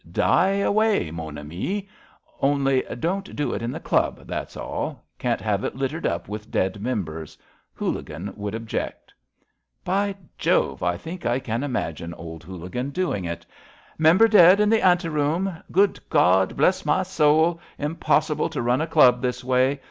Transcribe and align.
Die 0.11 0.49
away, 0.53 1.11
mon 1.11 1.37
ami. 1.37 1.87
Only 2.41 2.81
don't 2.99 3.35
do 3.35 3.53
it 3.53 3.61
in 3.61 3.71
the 3.71 3.79
Club, 3.79 4.25
that's 4.25 4.57
all. 4.57 5.03
Can't 5.19 5.39
have 5.41 5.63
it 5.63 5.75
littered 5.75 6.07
up 6.07 6.27
with 6.27 6.49
dead 6.49 6.81
members. 6.81 7.37
Houligan 7.77 8.35
would 8.35 8.55
object." 8.55 9.13
By 9.83 10.15
Jove 10.39 10.81
1 10.81 10.93
I 10.95 10.97
think 10.97 11.23
I 11.27 11.37
can 11.37 11.61
imagine 11.63 12.15
old 12.15 12.43
Houligan 12.43 12.89
doing 12.91 13.25
it. 13.25 13.45
* 13.75 13.97
Member 13.99 14.27
dead 14.27 14.59
in 14.59 14.69
the 14.71 14.81
ante 14.81 15.07
room? 15.07 15.55
Good 15.71 15.99
GudI 16.09 16.55
Bless 16.57 16.83
my 16.83 17.03
soul! 17.03 17.61
Impossible 17.77 18.49
to 18.49 18.61
run 18.63 18.81
a 18.81 18.87
Club 18.87 19.21
this 19.21 19.43
way. 19.43 19.79